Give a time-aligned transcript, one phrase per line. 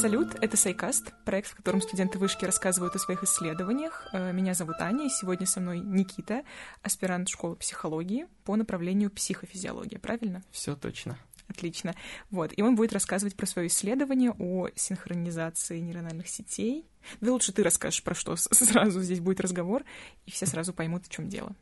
[0.00, 4.06] Салют, это Сайкаст, проект, в котором студенты вышки рассказывают о своих исследованиях.
[4.12, 6.44] Э, меня зовут Аня, и сегодня со мной Никита,
[6.82, 10.44] аспирант школы психологии по направлению психофизиология, правильно?
[10.52, 11.18] Все точно.
[11.48, 11.96] Отлично.
[12.30, 12.52] Вот.
[12.56, 16.86] И он будет рассказывать про свое исследование о синхронизации нейрональных сетей.
[17.20, 19.82] Да лучше ты расскажешь, про что сразу здесь будет разговор,
[20.26, 21.56] и все сразу поймут, в чем дело.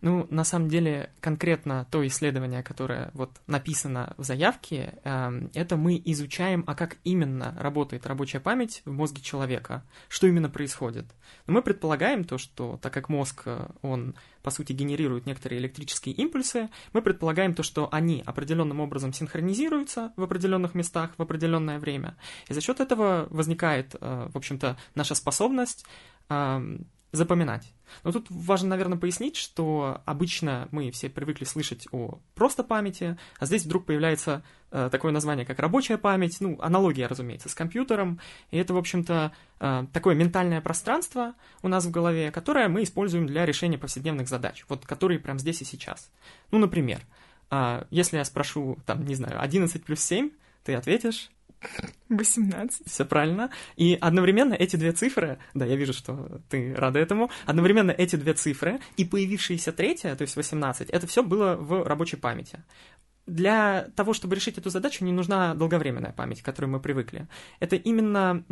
[0.00, 6.00] Ну, на самом деле, конкретно то исследование, которое вот написано в заявке, э, это мы
[6.04, 11.06] изучаем, а как именно работает рабочая память в мозге человека, что именно происходит.
[11.46, 16.14] Но мы предполагаем то, что так как мозг, э, он по сути генерирует некоторые электрические
[16.14, 22.16] импульсы, мы предполагаем то, что они определенным образом синхронизируются в определенных местах в определенное время.
[22.48, 25.86] И за счет этого возникает, э, в общем-то, наша способность
[26.28, 27.72] эм, запоминать.
[28.02, 33.46] Но тут важно, наверное, пояснить, что обычно мы все привыкли слышать о просто памяти, а
[33.46, 38.58] здесь вдруг появляется э, такое название, как рабочая память, ну, аналогия, разумеется, с компьютером, и
[38.58, 43.46] это, в общем-то, э, такое ментальное пространство у нас в голове, которое мы используем для
[43.46, 46.10] решения повседневных задач, вот которые прямо здесь и сейчас.
[46.50, 47.00] Ну, например,
[47.50, 50.30] э, если я спрошу, там, не знаю, 11 плюс 7,
[50.64, 51.30] ты ответишь
[52.08, 52.86] 18.
[52.86, 53.50] Все правильно.
[53.76, 58.34] И одновременно эти две цифры, да, я вижу, что ты рада этому, одновременно эти две
[58.34, 62.62] цифры и появившаяся третья, то есть 18, это все было в рабочей памяти.
[63.26, 67.26] Для того, чтобы решить эту задачу, не нужна долговременная память, к которой мы привыкли.
[67.58, 68.44] Это именно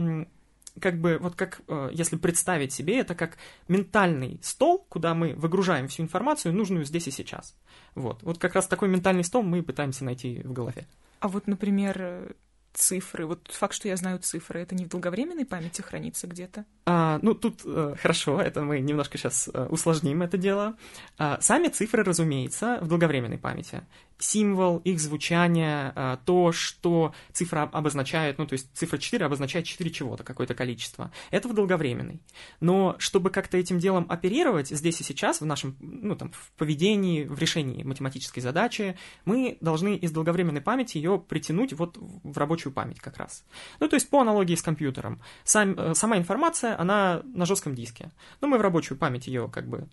[0.80, 3.36] как бы, вот как, э, если представить себе, это как
[3.68, 7.54] ментальный стол, куда мы выгружаем всю информацию, нужную здесь и сейчас.
[7.94, 8.22] Вот.
[8.22, 10.86] Вот как раз такой ментальный стол мы пытаемся найти в голове.
[11.20, 12.34] А вот, например,
[12.72, 13.26] цифры?
[13.26, 16.64] Вот факт, что я знаю цифры, это не в долговременной памяти хранится где-то?
[16.86, 20.76] А, ну, тут э, хорошо, это мы немножко сейчас э, усложним это дело.
[21.18, 23.82] А, сами цифры, разумеется, в долговременной памяти
[24.22, 29.90] символ, их звучание, а, то, что цифра обозначает, ну, то есть цифра 4 обозначает 4
[29.90, 31.10] чего-то, какое-то количество.
[31.30, 32.20] Это в долговременной.
[32.60, 37.24] Но чтобы как-то этим делом оперировать здесь и сейчас, в нашем, ну, там, в поведении,
[37.24, 43.00] в решении математической задачи, мы должны из долговременной памяти ее притянуть вот в рабочую память
[43.00, 43.44] как раз.
[43.80, 45.20] Ну, то есть по аналогии с компьютером.
[45.44, 48.10] Сам, э, сама информация, она на жестком диске.
[48.40, 49.88] Но мы в рабочую память ее как бы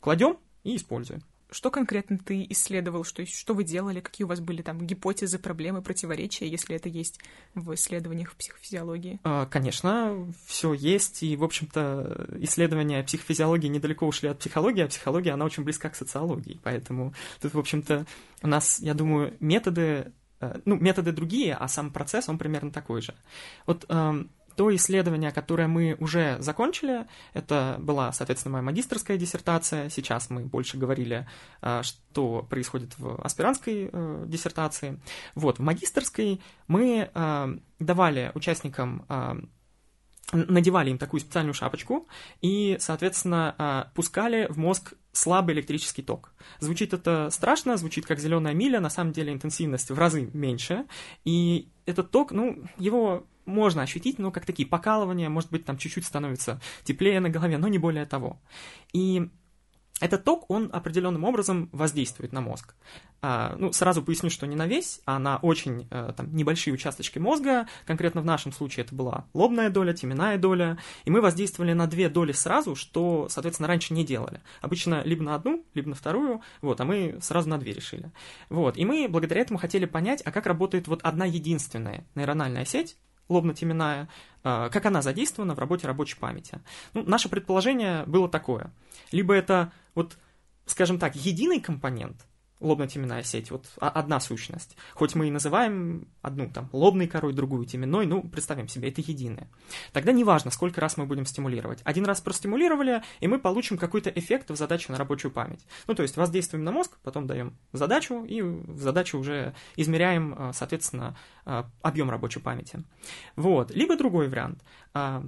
[0.00, 1.22] кладем и используем.
[1.54, 5.82] Что конкретно ты исследовал, что, что вы делали, какие у вас были там гипотезы, проблемы,
[5.82, 7.20] противоречия, если это есть
[7.54, 9.20] в исследованиях в психофизиологии?
[9.22, 15.30] А, конечно, все есть, и, в общем-то, исследования психофизиологии недалеко ушли от психологии, а психология,
[15.30, 18.04] она очень близка к социологии, поэтому тут, в общем-то,
[18.42, 23.00] у нас, я думаю, методы э, ну, методы другие, а сам процесс, он примерно такой
[23.00, 23.14] же.
[23.64, 29.88] Вот эм, то исследование, которое мы уже закончили, это была, соответственно, моя магистрская диссертация.
[29.88, 31.26] Сейчас мы больше говорили,
[31.60, 35.00] а, что происходит в аспирантской э, диссертации.
[35.34, 39.06] Вот, в магистрской мы а, давали участникам
[40.32, 42.08] надевали им такую специальную шапочку
[42.40, 46.32] и, соответственно, пускали в мозг слабый электрический ток.
[46.60, 50.86] Звучит это страшно, звучит как зеленая миля, на самом деле интенсивность в разы меньше,
[51.24, 56.06] и этот ток, ну, его можно ощутить, но как такие покалывания, может быть, там чуть-чуть
[56.06, 58.40] становится теплее на голове, но не более того.
[58.92, 59.28] И
[60.00, 62.74] этот ток, он определенным образом воздействует на мозг.
[63.22, 67.18] А, ну, сразу поясню, что не на весь, а на очень а, там, небольшие участочки
[67.18, 67.68] мозга.
[67.86, 70.78] Конкретно в нашем случае это была лобная доля, теменная доля.
[71.04, 74.40] И мы воздействовали на две доли сразу, что, соответственно, раньше не делали.
[74.60, 78.10] Обычно либо на одну, либо на вторую, вот, а мы сразу на две решили.
[78.50, 82.96] Вот, и мы благодаря этому хотели понять, а как работает вот одна единственная нейрональная сеть,
[83.28, 84.08] лобно-теменная,
[84.42, 86.60] а, как она задействована в работе рабочей памяти.
[86.92, 88.72] Ну, наше предположение было такое.
[89.12, 90.18] Либо это, вот,
[90.66, 92.26] скажем так, единый компонент–
[92.60, 94.76] лобно-теменная сеть, вот одна сущность.
[94.94, 99.48] Хоть мы и называем одну там лобной корой, другую теменной, ну, представим себе, это единое.
[99.92, 101.80] Тогда неважно, сколько раз мы будем стимулировать.
[101.84, 105.66] Один раз простимулировали, и мы получим какой-то эффект в задачу на рабочую память.
[105.86, 110.52] Ну, то есть воздействуем на мозг, потом даем задачу, и в задачу уже измеряем, а,
[110.52, 112.82] соответственно, а, объем рабочей памяти.
[113.36, 113.70] Вот.
[113.70, 114.62] Либо другой вариант
[114.94, 115.24] а,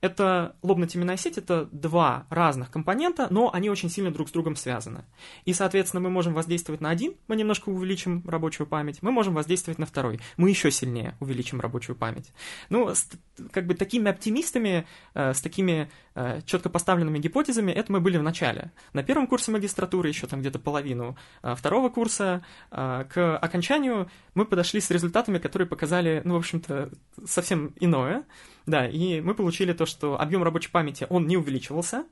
[0.00, 5.04] это лобно-теменная сеть, это два разных компонента, но они очень сильно друг с другом связаны.
[5.44, 9.78] И, соответственно, мы можем воздействовать на один, мы немножко увеличим рабочую память, мы можем воздействовать
[9.78, 12.32] на второй, мы еще сильнее увеличим рабочую память.
[12.70, 13.08] Ну, с,
[13.52, 18.22] как бы такими оптимистами, э, с такими э, четко поставленными гипотезами, это мы были в
[18.22, 18.72] начале.
[18.92, 24.46] На первом курсе магистратуры, еще там где-то половину э, второго курса, э, к окончанию мы
[24.46, 26.90] подошли с результатами, которые показали, ну, в общем-то,
[27.26, 28.24] совсем иное.
[28.66, 32.04] Да, и мы получили то, что объем рабочей памяти, он не увеличивался,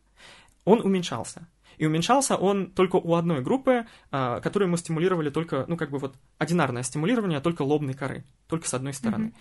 [0.65, 1.49] он уменьшался.
[1.79, 5.99] И уменьшался он только у одной группы, а, которую мы стимулировали только, ну, как бы
[5.99, 9.27] вот одинарное стимулирование только лобной коры, только с одной стороны.
[9.27, 9.33] Mm-hmm.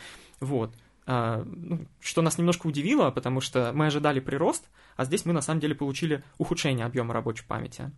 [0.42, 0.74] Вот.
[1.08, 5.42] а, ну, что нас немножко удивило, потому что мы ожидали прирост, а здесь мы на
[5.42, 7.92] самом деле получили ухудшение объема рабочей памяти.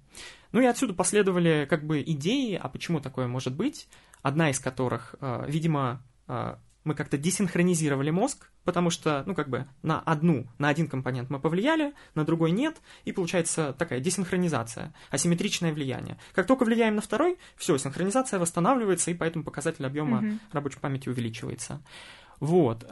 [0.52, 3.90] Ну и отсюда последовали как бы идеи, а почему такое может быть,
[4.22, 6.60] одна из которых, а, видимо, а,
[6.90, 11.40] мы как-то десинхронизировали мозг, потому что, ну, как бы на одну, на один компонент мы
[11.40, 16.18] повлияли, на другой нет, и получается такая десинхронизация, асимметричное влияние.
[16.34, 20.40] Как только влияем на второй, все, синхронизация восстанавливается, и поэтому показатель объема mm-hmm.
[20.52, 21.82] рабочей памяти увеличивается.
[22.40, 22.90] Вот.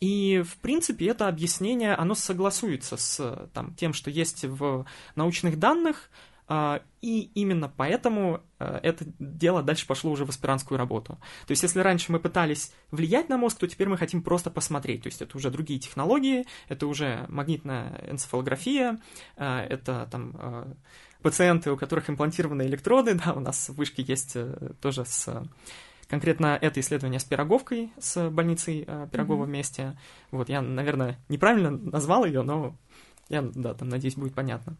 [0.00, 6.10] И, в принципе, это объяснение, оно согласуется с там, тем, что есть в научных данных,
[7.00, 11.18] и именно поэтому э, это дело дальше пошло уже в аспирантскую работу.
[11.46, 15.04] То есть, если раньше мы пытались влиять на мозг, то теперь мы хотим просто посмотреть.
[15.04, 18.98] То есть, это уже другие технологии, это уже магнитная энцефалография,
[19.36, 20.74] э, это там э,
[21.22, 24.36] пациенты, у которых имплантированы электроды, да, у нас в вышке есть
[24.80, 25.42] тоже с
[26.08, 29.46] конкретно это исследование с Пироговкой, с больницей Пирогова mm-hmm.
[29.46, 29.98] вместе.
[30.32, 32.74] Вот, я, наверное, неправильно назвал ее, но
[33.30, 34.76] я, да, там, надеюсь, будет понятно.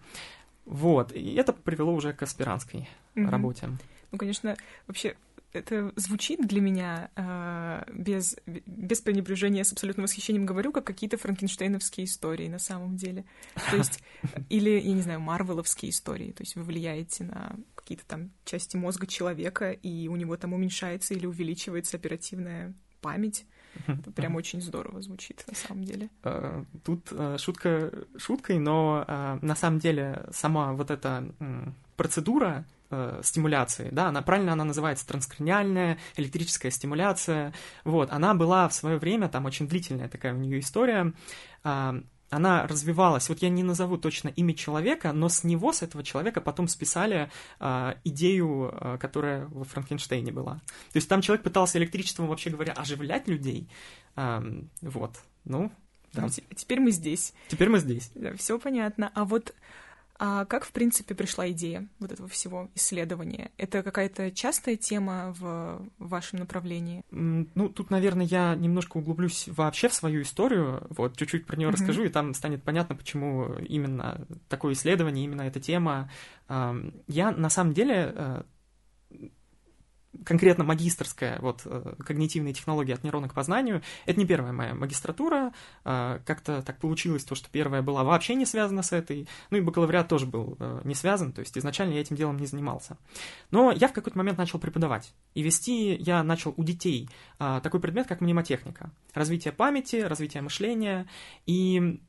[0.71, 3.29] Вот, и это привело уже к аспирантской mm-hmm.
[3.29, 3.71] работе.
[4.13, 4.57] Ну, конечно,
[4.87, 5.17] вообще
[5.53, 12.07] это звучит для меня э, без, без пренебрежения, с абсолютным восхищением говорю, как какие-то франкенштейновские
[12.07, 13.25] истории на самом деле.
[13.69, 14.01] То есть,
[14.49, 16.31] или, я не знаю, марвеловские истории.
[16.31, 21.15] То есть вы влияете на какие-то там части мозга человека, и у него там уменьшается
[21.15, 23.47] или увеличивается оперативная память.
[23.87, 26.11] Это прям очень здорово звучит, на самом деле.
[26.25, 31.25] Э, тут э, шутка шуткой, но э, на самом деле сама вот эта
[31.97, 32.65] процедура
[33.23, 37.53] стимуляции, да, она правильно она называется транскраниальная электрическая стимуляция,
[37.85, 41.13] вот, она была в свое время, там очень длительная такая у нее история,
[42.31, 43.29] она развивалась.
[43.29, 47.31] Вот я не назову точно имя человека, но с него, с этого человека, потом списали
[47.59, 50.55] э, идею, э, которая во Франкенштейне была.
[50.93, 53.69] То есть там человек пытался электричеством, вообще говоря, оживлять людей.
[54.17, 54.41] Э,
[54.81, 55.17] вот.
[55.45, 55.73] Ну,
[56.13, 56.29] да.
[56.29, 57.35] Теперь мы здесь.
[57.49, 58.11] Теперь мы здесь.
[58.15, 59.11] Да, все понятно.
[59.15, 59.55] А вот
[60.23, 63.51] а как, в принципе, пришла идея вот этого всего исследования?
[63.57, 67.03] Это какая-то частая тема в вашем направлении?
[67.11, 71.73] Ну, тут, наверное, я немножко углублюсь вообще в свою историю, вот, чуть-чуть про нее mm-hmm.
[71.73, 76.11] расскажу, и там станет понятно, почему именно такое исследование, именно эта тема.
[76.49, 78.43] Я, на самом деле, э,
[80.25, 85.53] конкретно магистрская, вот, э, когнитивные технологии от нейрона к познанию, это не первая моя магистратура,
[85.85, 89.61] э, как-то так получилось, то, что первая была вообще не связана с этой, ну и
[89.61, 92.97] бакалавриат тоже был э, не связан, то есть изначально я этим делом не занимался.
[93.51, 97.09] Но я в какой-то момент начал преподавать, и вести я начал у детей
[97.39, 101.09] такой предмет, как мнемотехника, развитие памяти, развитие мышления,
[101.47, 102.01] и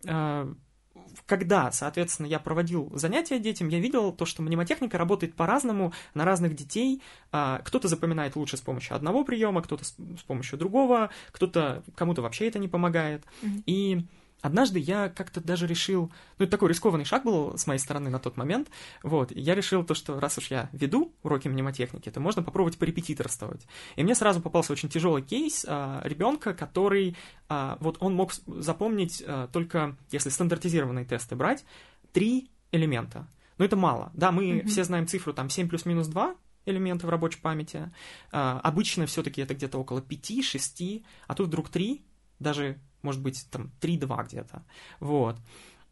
[1.25, 6.55] когда, соответственно, я проводил занятия детям, я видел то, что мнемотехника работает по-разному на разных
[6.55, 7.01] детей.
[7.31, 9.95] А, кто-то запоминает лучше с помощью одного приема, кто-то с
[10.27, 13.23] помощью другого, кто-то кому-то вообще это не помогает.
[13.41, 13.63] Mm-hmm.
[13.65, 14.05] И
[14.41, 18.19] Однажды я как-то даже решил, ну это такой рискованный шаг был с моей стороны на
[18.19, 18.69] тот момент,
[19.03, 23.67] вот, я решил то, что раз уж я веду уроки мнемотехники, то можно попробовать порепетиторствовать.
[23.95, 27.15] И мне сразу попался очень тяжелый кейс а, ребенка, который,
[27.49, 31.63] а, вот он мог запомнить а, только, если стандартизированные тесты брать,
[32.11, 33.27] три элемента.
[33.57, 34.11] Но это мало.
[34.13, 34.67] Да, мы mm-hmm.
[34.67, 36.35] все знаем цифру там 7 плюс-минус 2,
[36.65, 37.91] элементы в рабочей памяти.
[38.31, 42.03] А, обычно все-таки это где-то около 5-6, а тут вдруг 3,
[42.39, 44.63] даже может быть, там 3-2 где-то.
[44.99, 45.37] Вот.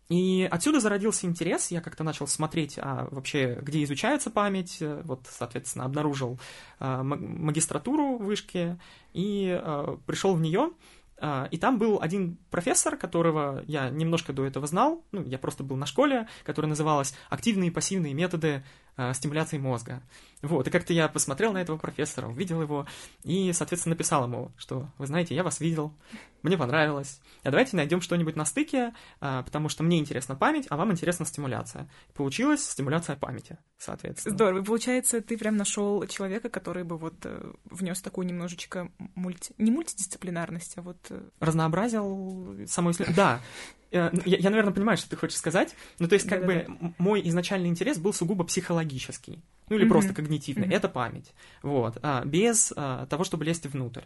[0.10, 5.86] И отсюда зародился интерес, я как-то начал смотреть, а вообще, где изучается память, вот, соответственно,
[5.86, 6.40] обнаружил
[6.80, 8.80] а, магистратуру в вышке
[9.14, 10.72] и а, пришел в нее,
[11.22, 15.64] а, и там был один профессор, которого я немножко до этого знал, ну, я просто
[15.64, 18.64] был на школе, которая называлась «Активные и пассивные методы
[18.98, 20.02] э, стимуляции мозга».
[20.42, 22.88] Вот, и как-то я посмотрел на этого профессора, увидел его,
[23.24, 25.94] и, соответственно, написал ему, что, вы знаете, я вас видел,
[26.44, 30.78] мне понравилось, а давайте найдем что-нибудь на стыке, э, потому что мне интересна память, а
[30.78, 31.90] вам интересна стимуляция.
[32.14, 34.36] Получилась стимуляция памяти, соответственно.
[34.36, 39.54] Здорово, получается, ты прям нашел человека, который бы вот э, внес такую немножечко мульти...
[39.58, 43.16] не мультидисциплинарность, а вот разнообразил само исследование.
[43.18, 43.42] Да,
[43.92, 45.76] я, я, наверное, понимаю, что ты хочешь сказать.
[45.98, 46.68] Ну, то есть, как бы,
[46.98, 49.44] мой изначальный интерес был сугубо психологический.
[49.68, 49.90] Ну, или mm-hmm.
[49.90, 50.68] просто когнитивный.
[50.68, 50.76] Mm-hmm.
[50.76, 51.34] Это память.
[51.64, 51.98] Вот.
[52.04, 54.04] А, без а, того, чтобы лезть внутрь.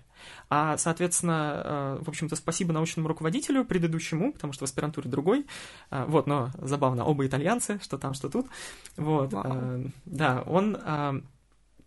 [0.49, 5.45] А, соответственно, а, в общем-то, спасибо научному руководителю предыдущему, потому что в аспирантуре другой.
[5.89, 8.47] А, вот, но забавно, оба итальянцы, что там, что тут.
[8.95, 9.33] Вот.
[9.33, 9.91] Wow.
[10.05, 10.77] Да, он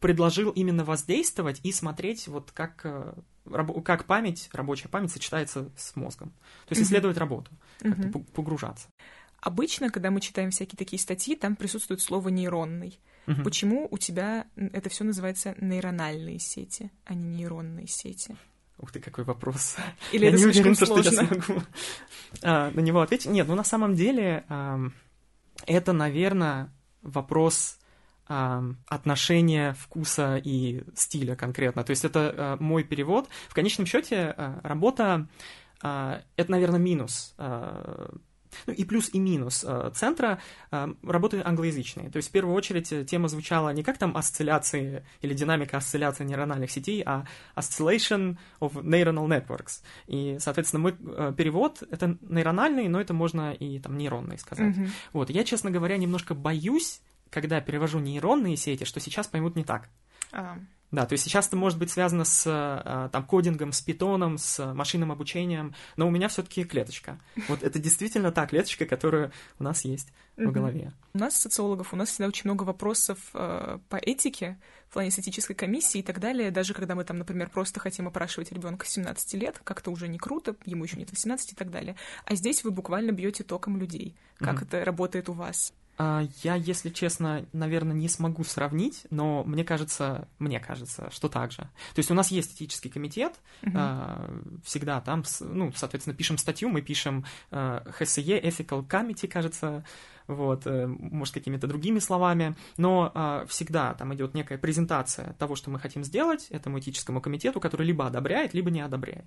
[0.01, 3.15] предложил именно воздействовать и смотреть, вот как э,
[3.85, 6.31] как память, рабочая память сочетается с мозгом.
[6.69, 7.51] То есть исследовать работу,
[7.81, 8.89] как-то погружаться.
[9.47, 12.99] Обычно, когда мы читаем всякие такие статьи, там присутствует слово нейронный.
[13.29, 13.45] Угу.
[13.45, 18.35] Почему у тебя это все называется нейрональные сети, а не нейронные сети?
[18.79, 19.77] Ух ты, какой вопрос.
[20.11, 21.11] Или я это не уверен, что сложно?
[21.11, 21.63] я смогу
[22.43, 23.31] а, на него ответить.
[23.31, 24.81] Нет, ну на самом деле а,
[25.65, 27.79] это, наверное, вопрос
[28.27, 31.85] а, отношения вкуса и стиля конкретно.
[31.85, 33.29] То есть это а, мой перевод.
[33.49, 35.29] В конечном счете а, работа
[35.83, 37.35] а, это, наверное, минус.
[37.39, 38.13] А,
[38.67, 40.39] ну и плюс и минус э, центра
[40.71, 42.11] э, работы англоязычные.
[42.11, 46.25] То есть в первую очередь э, тема звучала не как там осцилляции или динамика осцилляции
[46.25, 49.83] нейрональных сетей, а oscillation of neuronal networks.
[50.07, 50.93] И, соответственно, мой
[51.35, 54.77] перевод— это нейрональный, но это можно и там нейронный сказать.
[54.77, 54.91] Мгм.
[55.13, 59.89] Вот, я, честно говоря, немножко боюсь, когда перевожу нейронные сети, что сейчас поймут не так.
[60.33, 60.59] А,
[60.93, 64.73] Да, то есть сейчас это может быть связано с э, там, кодингом, с питоном, с
[64.73, 67.19] машинным обучением, но у меня все-таки клеточка.
[67.49, 70.93] Вот это действительно та клеточка, которая у нас есть в голове.
[71.15, 75.55] У нас, социологов, у нас всегда очень много вопросов э, по этике, в плане эстетической
[75.55, 76.51] комиссии и так далее.
[76.51, 80.55] Даже когда мы там, например, просто хотим опрашивать ребенка 17 лет, как-то уже не круто,
[80.65, 81.97] ему еще нет 18 и так далее.
[82.25, 84.15] А здесь вы буквально бьете током людей.
[84.39, 85.73] Как это работает у вас?
[85.99, 91.53] А, Я, если честно, наверное, не смогу сравнить, но мне кажется, мне кажется, что так
[91.53, 91.63] же.
[91.63, 93.75] То есть у нас есть этический комитет, Мгм.
[93.77, 94.31] а,
[94.65, 99.85] всегда там, ну, соответственно, пишем статью, мы пишем э, HSE, Ethical Committee, кажется,
[100.27, 105.71] вот, э, может, какими-то другими словами, но а, всегда там идет некая презентация того, что
[105.71, 109.27] мы хотим сделать этому этическому комитету, который либо одобряет, либо не одобряет.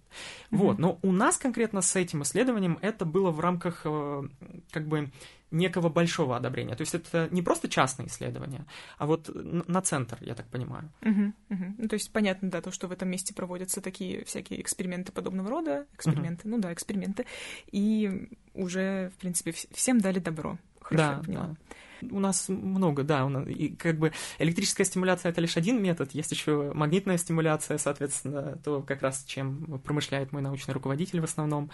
[0.52, 0.82] Вот, Мгм.
[0.82, 4.24] но у нас конкретно с этим исследованием это было в рамках э,
[4.72, 5.10] как бы
[5.52, 6.76] некого большого одобрения.
[6.76, 8.66] То есть это не просто частное исследование,
[9.00, 10.92] а вот на центр, я так понимаю.
[11.02, 11.76] Мгм, мгм.
[11.80, 15.50] Ну, то есть понятно, да, то, что в этом месте проводятся такие всякие эксперименты подобного
[15.50, 17.26] рода, эксперименты, ну да, эксперименты,
[17.72, 20.58] и уже, в принципе, вс- всем дали добро.
[20.90, 21.56] Хорошо, я да, поняла.
[22.02, 22.08] да.
[22.12, 26.12] У нас много, да, у нас, и как бы электрическая стимуляция это лишь один метод,
[26.14, 31.70] есть еще магнитная стимуляция, соответственно, то как раз чем промышляет мой научный руководитель в основном,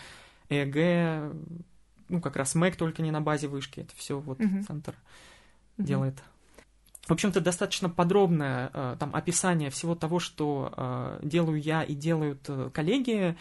[0.49, 1.31] ЭЭГ,
[2.09, 4.63] ну как раз МЭК только не на базе вышки, это все вот Мгм.
[4.63, 4.95] центр
[5.77, 5.87] Мгм.
[5.87, 6.23] делает.
[7.07, 12.45] В общем-то, достаточно подробное э, там описание всего того, что э, делаю я и делают
[12.47, 13.37] э, коллеги.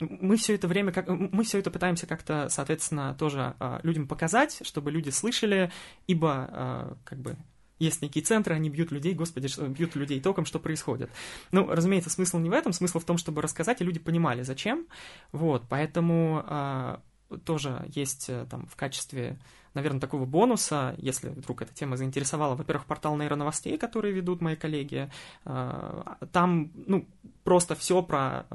[0.00, 4.60] Мы все это время, как, мы все это пытаемся как-то, соответственно, тоже э, людям показать,
[4.62, 5.72] чтобы люди слышали,
[6.06, 7.36] ибо э, как бы
[7.78, 11.10] есть некие центры, они бьют людей, господи, бьют людей током, что происходит.
[11.50, 14.86] Ну, разумеется, смысл не в этом, смысл в том, чтобы рассказать, и люди понимали, зачем.
[15.32, 16.98] Вот, поэтому э,
[17.44, 19.38] тоже есть э, там в качестве
[19.72, 25.10] наверное, такого бонуса, если вдруг эта тема заинтересовала, во-первых, портал нейроновостей, которые ведут мои коллеги,
[25.44, 27.06] там, ну,
[27.44, 28.46] просто все про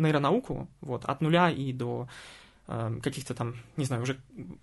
[0.00, 2.08] нейронауку, вот, от нуля и до
[2.70, 4.18] э, каких-то там, не знаю, уже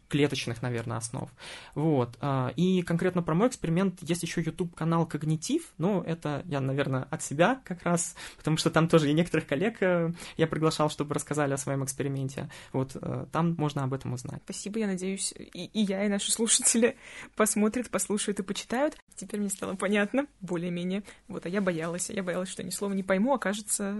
[0.08, 1.29] клеточных, наверное, основ.
[1.75, 2.17] Вот.
[2.22, 7.22] э, И конкретно про мой эксперимент есть еще YouTube-канал Когнитив, но это я, наверное, от
[7.22, 11.53] себя как раз, потому что там тоже и некоторых коллег э, я приглашал, чтобы рассказали
[11.53, 12.50] о своем эксперименте.
[12.72, 14.41] Вот э, там можно об этом узнать.
[14.46, 16.98] Спасибо, я надеюсь, и, и я, и наши слушатели
[17.36, 18.96] посмотрят, послушают и почитают.
[19.17, 21.03] Теперь мне стало понятно, более-менее.
[21.27, 24.00] Вот, а я боялась, я боялась, что ни слова не пойму, окажется,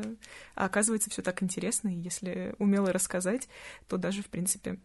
[0.54, 3.50] а оказывается, все так интересно, и если умело рассказать,
[3.88, 4.80] то даже, в принципе,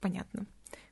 [0.00, 0.46] понятно.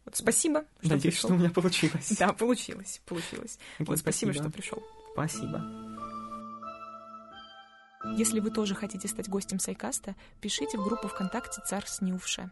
[0.06, 1.28] Вот спасибо, что Надеюсь, пришел.
[1.28, 2.16] что у меня получилось.
[2.18, 3.58] Да, получилось, получилось.
[3.74, 4.82] Окей, Вот, спасибо, что пришел.
[5.12, 5.62] Спасибо.
[8.16, 12.50] Если вы тоже хотите стать гостем Сайкаста, пишите в группу ВКонтакте «Царь Снювша».